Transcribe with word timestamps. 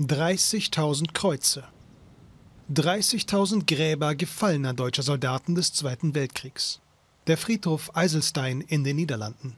30.000 0.00 1.12
Kreuze. 1.12 1.64
30.000 2.72 3.66
Gräber 3.66 4.14
gefallener 4.14 4.72
deutscher 4.72 5.02
Soldaten 5.02 5.56
des 5.56 5.72
Zweiten 5.72 6.14
Weltkriegs. 6.14 6.78
Der 7.26 7.36
Friedhof 7.36 7.96
Eiselstein 7.96 8.60
in 8.60 8.84
den 8.84 8.94
Niederlanden. 8.94 9.56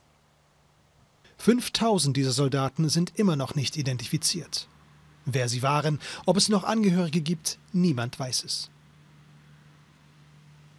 5000 1.36 2.16
dieser 2.16 2.32
Soldaten 2.32 2.88
sind 2.88 3.18
immer 3.18 3.36
noch 3.36 3.54
nicht 3.54 3.76
identifiziert. 3.76 4.66
Wer 5.26 5.46
sie 5.50 5.62
waren, 5.62 6.00
ob 6.24 6.38
es 6.38 6.48
noch 6.48 6.64
Angehörige 6.64 7.20
gibt, 7.20 7.58
niemand 7.74 8.18
weiß 8.18 8.44
es. 8.44 8.70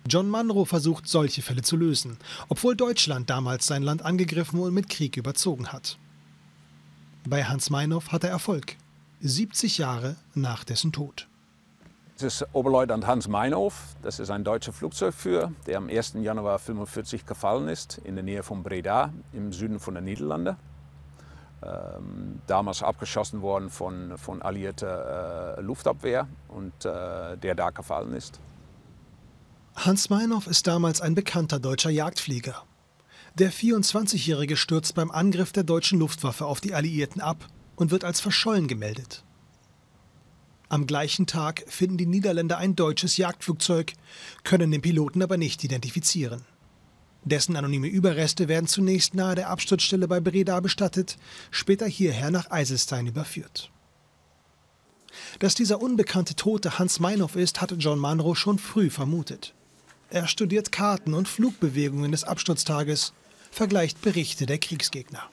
John 0.10 0.28
Munro 0.28 0.66
versucht, 0.66 1.08
solche 1.08 1.44
Fälle 1.44 1.62
zu 1.62 1.78
lösen, 1.78 2.18
obwohl 2.50 2.76
Deutschland 2.76 3.30
damals 3.30 3.68
sein 3.68 3.84
Land 3.84 4.02
angegriffen 4.02 4.60
und 4.60 4.74
mit 4.74 4.90
Krieg 4.90 5.18
überzogen 5.18 5.72
hat. 5.72 6.00
Bei 7.28 7.44
Hans 7.44 7.70
Meinhof 7.70 8.12
hat 8.12 8.24
er 8.24 8.32
Erfolg, 8.32 8.78
70 9.22 9.78
Jahre 9.78 10.16
nach 10.34 10.64
dessen 10.64 10.92
Tod. 10.92 11.28
Das 12.16 12.42
ist 12.42 12.48
Oberleutnant 12.54 13.08
Hans 13.08 13.28
Meinhof. 13.28 13.96
Das 14.02 14.20
ist 14.20 14.30
ein 14.30 14.44
deutscher 14.44 14.74
Flugzeugführer, 14.74 15.52
der 15.66 15.78
am 15.78 15.90
1. 15.90 16.14
Januar 16.22 16.54
1945 16.54 17.26
gefallen 17.26 17.68
ist, 17.68 18.00
in 18.04 18.16
der 18.16 18.24
Nähe 18.24 18.44
von 18.44 18.64
Breda, 18.64 19.12
im 19.34 19.52
Süden 19.52 19.80
von 19.80 19.96
den 19.96 20.04
Niederlanden. 20.04 20.56
Ähm, 21.64 22.42
damals 22.48 22.82
abgeschossen 22.82 23.42
worden 23.42 23.70
von, 23.70 24.18
von 24.18 24.42
alliierter 24.42 25.58
äh, 25.58 25.62
Luftabwehr 25.62 26.28
und 26.48 26.74
äh, 26.86 27.38
der 27.38 27.56
da 27.56 27.70
gefallen 27.70 28.14
ist. 28.14 28.40
Hans 29.76 30.10
Meinhof 30.10 30.48
ist 30.48 30.66
damals 30.66 31.02
ein 31.02 31.16
bekannter 31.16 31.60
deutscher 31.60 31.92
Jagdflieger. 31.92 32.64
Der 33.36 33.52
24-Jährige 33.52 34.58
stürzt 34.58 34.96
beim 34.96 35.12
Angriff 35.12 35.52
der 35.52 35.64
deutschen 35.64 36.00
Luftwaffe 36.00 36.46
auf 36.46 36.62
die 36.62 36.74
Alliierten 36.74 37.22
ab 37.22 37.48
und 37.82 37.90
wird 37.90 38.04
als 38.04 38.20
verschollen 38.20 38.68
gemeldet. 38.68 39.24
Am 40.70 40.86
gleichen 40.86 41.26
Tag 41.26 41.64
finden 41.68 41.98
die 41.98 42.06
Niederländer 42.06 42.60
ein 42.60 42.76
deutsches 42.76 43.18
Jagdflugzeug, 43.18 43.94
können 44.44 44.70
den 44.70 44.84
Piloten 44.84 45.24
aber 45.24 45.38
nicht 45.38 45.64
identifizieren. 45.64 46.46
Dessen 47.24 47.56
anonyme 47.56 47.88
Überreste 47.88 48.48
werden 48.48 48.68
zunächst 48.68 49.16
nahe 49.16 49.34
der 49.34 49.50
Absturzstelle 49.50 50.08
bei 50.08 50.20
Breda 50.20 50.60
bestattet, 50.60 51.18
später 51.50 51.88
hierher 51.88 52.30
nach 52.30 52.52
Eiselstein 52.52 53.08
überführt. 53.08 53.72
Dass 55.40 55.56
dieser 55.56 55.82
unbekannte 55.82 56.36
Tote 56.36 56.78
Hans 56.78 57.00
Meinhof 57.00 57.36
ist, 57.36 57.62
hatte 57.62 57.76
John 57.76 57.98
Munro 57.98 58.36
schon 58.36 58.60
früh 58.60 58.92
vermutet. 58.92 59.56
Er 60.12 60.28
studiert 60.28 60.72
Karten 60.72 61.16
und 61.16 61.28
Flugbewegungen 61.28 62.12
des 62.12 62.26
Absturztages, 62.26 63.12
vergleicht 63.50 64.04
Berichte 64.04 64.46
der 64.46 64.60
Kriegsgegner. 64.60 65.24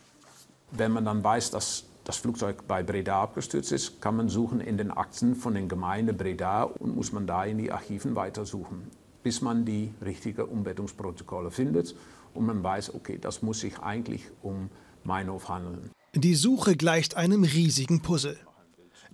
Wenn 0.71 0.93
man 0.93 1.05
dann 1.05 1.23
weiß, 1.23 1.51
dass 1.51 1.85
das 2.09 2.17
Flugzeug 2.17 2.67
bei 2.67 2.83
Breda 2.83 3.23
abgestürzt 3.23 3.71
ist, 3.71 4.01
kann 4.01 4.17
man 4.17 4.31
suchen 4.31 4.63
in 4.63 4.79
den 4.79 4.91
Akten 4.91 5.35
von 5.35 5.53
den 5.53 5.69
Gemeinden 5.69 6.17
Breda 6.17 6.63
und 6.63 6.97
muss 6.97 7.13
man 7.13 7.27
da 7.27 7.45
in 7.45 7.59
die 7.59 7.71
Archiven 7.71 8.17
weitersuchen, 8.17 8.91
bis 9.23 9.43
man 9.43 9.67
die 9.67 9.93
richtigen 10.01 10.41
Umbettungsprotokolle 10.41 11.51
findet 11.51 11.95
und 12.33 12.47
man 12.47 12.65
weiß, 12.65 12.95
okay, 12.95 13.19
das 13.21 13.43
muss 13.43 13.61
sich 13.61 13.81
eigentlich 13.81 14.23
um 14.41 14.71
Meinhof 15.05 15.51
handeln. 15.51 15.91
Die 16.15 16.35
Suche 16.35 16.77
gleicht 16.77 17.15
einem 17.15 17.45
riesigen 17.45 18.01
Puzzle. 18.01 18.39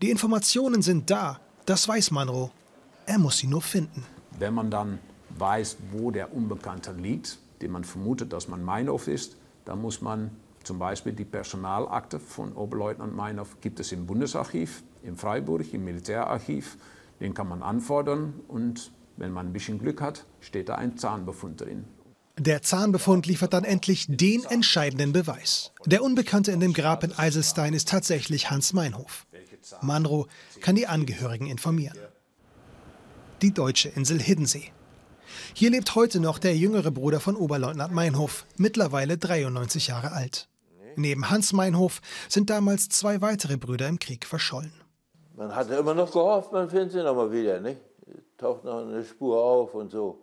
Die 0.01 0.11
Informationen 0.11 0.81
sind 0.81 1.11
da, 1.11 1.41
das 1.67 1.89
weiß 1.89 2.13
Manro. 2.13 2.53
Er 3.07 3.19
muss 3.19 3.39
sie 3.39 3.49
nur 3.49 3.63
finden. 3.63 4.07
Wenn 4.39 4.55
man 4.55 4.71
dann 4.71 5.01
weiß, 5.37 5.79
wo 5.91 6.13
der 6.13 6.33
Unbekannte 6.33 6.93
liegt, 6.93 7.39
den 7.61 7.73
man 7.73 7.83
vermutet, 7.83 8.33
dass 8.33 8.47
man 8.47 8.63
Meinhof 8.63 9.09
ist, 9.09 9.37
dann 9.65 9.83
muss 9.83 10.01
man 10.01 10.31
zum 10.65 10.79
Beispiel 10.79 11.13
die 11.13 11.25
Personalakte 11.25 12.19
von 12.19 12.53
Oberleutnant 12.53 13.15
Meinhof 13.15 13.61
gibt 13.61 13.81
es 13.81 13.93
im 13.93 14.07
Bundesarchiv, 14.07 14.83
in 15.03 15.17
Freiburg, 15.17 15.73
im 15.73 15.85
Militärarchiv. 15.85 16.77
Den 17.21 17.35
kann 17.35 17.49
man 17.49 17.63
anfordern 17.63 18.41
und 18.49 18.93
wenn 19.17 19.33
man 19.33 19.47
ein 19.47 19.53
bisschen 19.53 19.79
Glück 19.79 20.01
hat, 20.01 20.25
steht 20.41 20.69
da 20.69 20.75
ein 20.75 20.97
Zahnbefund 20.97 21.61
drin. 21.61 21.85
Der 22.37 22.63
Zahnbefund 22.63 23.27
liefert 23.27 23.53
dann 23.53 23.63
endlich 23.63 24.07
den 24.09 24.45
entscheidenden 24.45 25.13
Beweis. 25.13 25.73
Der 25.87 26.03
Unbekannte 26.03 26.51
in 26.51 26.59
dem 26.59 26.73
Grab 26.73 27.05
in 27.05 27.13
Eiselstein 27.17 27.75
ist 27.75 27.89
tatsächlich 27.89 28.51
Hans 28.51 28.73
Meinhof. 28.73 29.27
Manro 29.83 30.27
kann 30.61 30.75
die 30.75 30.89
Angehörigen 30.89 31.47
informieren. 31.47 31.97
Die 33.41 33.55
deutsche 33.55 33.89
Insel 33.91 34.21
Hiddensee. 34.21 34.73
Hier 35.53 35.71
lebt 35.71 35.95
heute 35.95 36.19
noch 36.19 36.39
der 36.39 36.57
jüngere 36.57 36.91
Bruder 36.91 37.21
von 37.21 37.37
Oberleutnant 37.37 37.95
Meinhof, 37.95 38.47
mittlerweile 38.57 39.17
93 39.17 39.87
Jahre 39.87 40.13
alt. 40.13 40.49
Neben 40.97 41.31
Hans 41.31 41.53
Meinhof 41.53 42.01
sind 42.29 42.51
damals 42.51 42.89
zwei 42.89 43.21
weitere 43.21 43.57
Brüder 43.57 43.89
im 43.89 43.99
Krieg 43.99 44.27
verschollen. 44.27 44.73
Man 45.37 45.55
hatte 45.55 45.75
immer 45.75 45.95
noch 45.95 46.13
gehofft, 46.13 46.53
man 46.53 46.71
findet 46.71 46.93
sie 46.93 47.03
noch 47.03 47.15
mal 47.15 47.31
wieder. 47.33 47.61
Nicht? 47.61 47.81
Taucht 48.39 48.65
noch 48.65 48.87
eine 48.87 49.05
Spur 49.05 49.43
auf 49.43 49.75
und 49.75 49.91
so. 49.91 50.19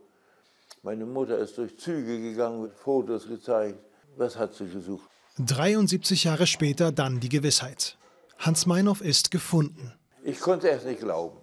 Meine 0.84 1.06
Mutter 1.06 1.38
ist 1.38 1.58
durch 1.58 1.78
Züge 1.78 2.20
gegangen, 2.22 2.64
mit 2.64 2.74
Fotos 2.74 3.28
gezeigt. 3.28 3.80
Was 4.18 4.38
hat 4.38 4.54
sie 4.54 4.68
gesucht? 4.68 5.10
73 5.38 6.24
Jahre 6.26 6.48
später 6.48 6.92
dann 6.92 7.20
die 7.20 7.30
Gewissheit. 7.30 7.98
Hans 8.38 8.66
Meinhof 8.66 9.02
ist 9.02 9.32
gefunden. 9.32 9.94
Ich 10.24 10.40
konnte 10.40 10.70
es 10.70 10.84
nicht 10.84 11.02
glauben. 11.02 11.38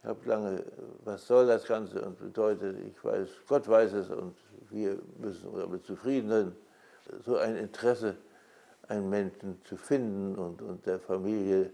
Ich 0.00 0.08
habe 0.08 0.28
lange, 0.28 0.64
was 1.04 1.26
soll 1.26 1.46
das 1.46 1.64
Ganze 1.64 2.02
und 2.04 2.18
bedeutet, 2.18 2.76
ich 2.86 3.04
weiß, 3.04 3.28
Gott 3.48 3.68
weiß 3.68 3.92
es 3.92 4.10
und 4.10 4.34
wir 4.70 4.98
müssen 5.18 5.48
damit 5.56 5.84
zufrieden 5.86 6.28
sein. 6.28 6.52
So 7.24 7.36
ein 7.36 7.56
Interesse, 7.56 8.16
einen 8.88 9.08
Menschen 9.08 9.60
zu 9.64 9.76
finden 9.76 10.36
und, 10.36 10.62
und 10.62 10.84
der 10.86 10.98
Familie 10.98 11.72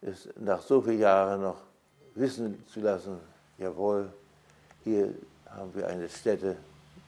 ist 0.00 0.28
nach 0.40 0.60
so 0.60 0.80
vielen 0.80 1.00
Jahren 1.00 1.42
noch 1.42 1.62
wissen 2.14 2.64
zu 2.66 2.80
lassen, 2.80 3.18
jawohl, 3.58 4.12
hier 4.84 5.14
haben 5.48 5.74
wir 5.74 5.86
eine 5.86 6.08
Stätte, 6.08 6.56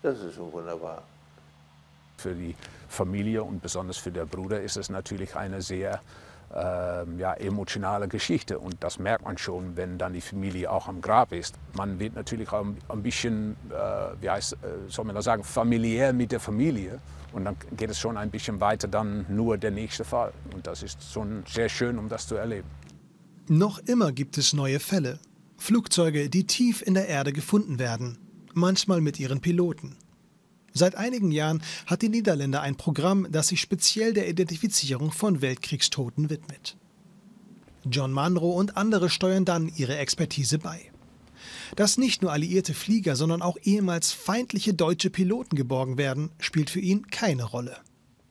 das 0.02 0.20
ist 0.20 0.34
schon 0.34 0.52
wunderbar. 0.52 1.02
Für 2.18 2.34
die 2.34 2.54
Familie 2.88 3.42
und 3.42 3.60
besonders 3.60 3.98
für 3.98 4.12
den 4.12 4.28
Bruder 4.28 4.60
ist 4.60 4.76
es 4.76 4.88
natürlich 4.88 5.34
eine 5.34 5.60
sehr 5.60 6.00
äh, 6.54 7.04
ja, 7.18 7.34
emotionale 7.34 8.08
Geschichte. 8.08 8.58
Und 8.58 8.76
das 8.80 8.98
merkt 8.98 9.24
man 9.24 9.36
schon, 9.38 9.76
wenn 9.76 9.98
dann 9.98 10.12
die 10.12 10.20
Familie 10.20 10.70
auch 10.70 10.88
am 10.88 11.00
Grab 11.00 11.32
ist. 11.32 11.56
Man 11.74 11.98
wird 11.98 12.14
natürlich 12.14 12.50
auch 12.52 12.64
ein 12.88 13.02
bisschen, 13.02 13.56
äh, 13.70 13.74
wie 14.20 14.30
heißt, 14.30 14.54
äh, 14.54 14.56
soll 14.88 15.04
man 15.04 15.14
das 15.14 15.24
sagen, 15.24 15.44
familiär 15.44 16.12
mit 16.12 16.32
der 16.32 16.40
Familie. 16.40 17.00
Und 17.32 17.44
dann 17.44 17.56
geht 17.76 17.90
es 17.90 17.98
schon 17.98 18.16
ein 18.16 18.30
bisschen 18.30 18.60
weiter 18.60 18.86
dann 18.86 19.26
nur 19.28 19.58
der 19.58 19.72
nächste 19.72 20.04
Fall. 20.04 20.32
Und 20.54 20.66
das 20.66 20.82
ist 20.82 21.12
schon 21.12 21.42
sehr 21.48 21.68
schön, 21.68 21.98
um 21.98 22.08
das 22.08 22.28
zu 22.28 22.36
erleben. 22.36 22.68
Noch 23.48 23.78
immer 23.80 24.12
gibt 24.12 24.38
es 24.38 24.52
neue 24.52 24.78
Fälle. 24.78 25.18
Flugzeuge, 25.56 26.30
die 26.30 26.46
tief 26.46 26.82
in 26.82 26.94
der 26.94 27.08
Erde 27.08 27.32
gefunden 27.32 27.78
werden, 27.78 28.18
manchmal 28.54 29.00
mit 29.00 29.18
ihren 29.18 29.40
Piloten. 29.40 29.96
Seit 30.76 30.96
einigen 30.96 31.30
Jahren 31.30 31.62
hat 31.86 32.02
die 32.02 32.08
Niederländer 32.08 32.60
ein 32.60 32.74
Programm, 32.74 33.28
das 33.30 33.46
sich 33.46 33.60
speziell 33.60 34.12
der 34.12 34.28
Identifizierung 34.28 35.12
von 35.12 35.40
Weltkriegstoten 35.40 36.30
widmet. 36.30 36.76
John 37.84 38.12
Munro 38.12 38.50
und 38.50 38.76
andere 38.76 39.08
steuern 39.08 39.44
dann 39.44 39.70
ihre 39.76 39.96
Expertise 39.98 40.58
bei. 40.58 40.90
Dass 41.76 41.96
nicht 41.96 42.22
nur 42.22 42.32
alliierte 42.32 42.74
Flieger, 42.74 43.14
sondern 43.14 43.40
auch 43.40 43.56
ehemals 43.62 44.10
feindliche 44.10 44.74
deutsche 44.74 45.10
Piloten 45.10 45.54
geborgen 45.54 45.96
werden, 45.96 46.30
spielt 46.40 46.70
für 46.70 46.80
ihn 46.80 47.06
keine 47.06 47.44
Rolle. 47.44 47.76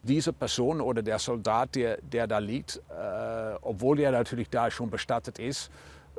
Diese 0.02 0.34
Person 0.34 0.82
oder 0.82 1.02
der 1.02 1.20
Soldat, 1.20 1.76
der, 1.76 2.02
der 2.02 2.28
da 2.28 2.40
liegt, 2.40 2.82
äh, 2.90 3.56
obwohl 3.62 4.02
er 4.02 4.12
natürlich 4.12 4.50
da 4.50 4.70
schon 4.70 4.90
bestattet 4.90 5.40
ist, 5.40 5.72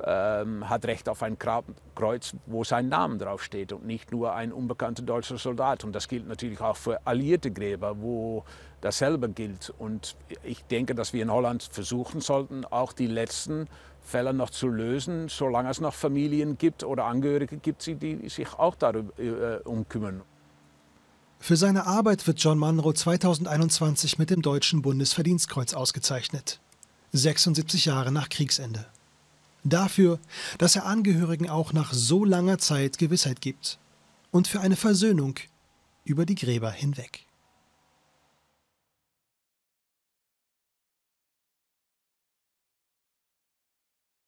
ähm, 0.03 0.69
hat 0.69 0.87
Recht 0.87 1.09
auf 1.09 1.23
ein 1.23 1.39
Kreuz, 1.39 2.35
wo 2.47 2.65
sein 2.65 2.89
Name 2.89 3.19
draufsteht 3.19 3.73
und 3.73 3.87
nicht 3.87 4.11
nur 4.11 4.35
ein 4.35 4.53
unbekannter 4.53 5.03
deutscher 5.03 5.39
Soldat. 5.39 5.85
Und 5.85 5.93
das 5.93 6.09
gilt 6.09 6.27
natürlich 6.27 6.61
auch 6.61 6.77
für 6.77 7.07
alliierte 7.07 7.51
Gräber, 7.51 8.01
wo 8.01 8.45
dasselbe 8.81 9.29
gilt. 9.29 9.73
Und 9.79 10.17
ich 10.43 10.65
denke, 10.65 10.95
dass 10.95 11.13
wir 11.13 11.23
in 11.23 11.33
Holland 11.33 11.63
versuchen 11.63 12.21
sollten, 12.21 12.65
auch 12.65 12.93
die 12.93 13.07
letzten 13.07 13.69
Fälle 14.03 14.35
noch 14.35 14.51
zu 14.51 14.69
lösen, 14.69 15.29
solange 15.29 15.71
es 15.71 15.81
noch 15.81 15.95
Familien 15.95 16.59
gibt 16.59 16.85
oder 16.85 17.05
Angehörige 17.05 17.57
gibt, 17.57 17.87
die 17.87 18.29
sich 18.29 18.53
auch 18.55 18.75
darum 18.75 19.13
äh, 19.19 19.85
kümmern. 19.89 20.23
Für 21.39 21.57
seine 21.57 21.87
Arbeit 21.87 22.27
wird 22.27 22.41
John 22.41 22.59
Munro 22.59 22.93
2021 22.93 24.19
mit 24.19 24.31
dem 24.31 24.43
Deutschen 24.43 24.83
Bundesverdienstkreuz 24.83 25.75
ausgezeichnet. 25.75 26.61
76 27.13 27.85
Jahre 27.85 28.13
nach 28.13 28.29
Kriegsende. 28.29 28.87
Dafür, 29.65 30.19
dass 30.59 30.77
er 30.77 30.85
Angehörigen 30.85 31.49
auch 31.49 31.73
nach 31.73 31.93
so 31.93 32.25
langer 32.25 32.59
Zeit 32.59 32.99
Gewissheit 32.99 33.41
gibt. 33.41 33.79
Und 34.31 34.47
für 34.47 34.61
eine 34.61 34.77
Versöhnung 34.77 35.39
über 36.05 36.27
die 36.27 36.35
Gräber 36.35 36.71
hinweg. 36.71 37.27